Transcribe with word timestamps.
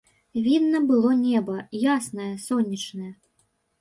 Відно 0.45 0.79
было 0.91 1.11
неба, 1.27 1.57
яснае, 1.97 2.31
сонечнае. 2.49 3.11